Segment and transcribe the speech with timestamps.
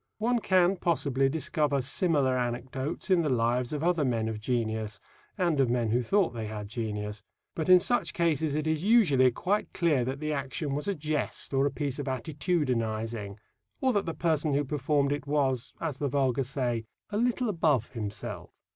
[0.17, 4.99] One can, possibly, discover similar anecdotes in the lives of other men of genius
[5.37, 7.21] and of men who thought they had genius.
[7.53, 11.53] But in such cases it is usually quite clear that the action was a jest
[11.53, 13.37] or a piece of attitudinizing,
[13.79, 17.91] or that the person who performed it was, as the vulgar say, "a little above
[17.91, 18.49] himself."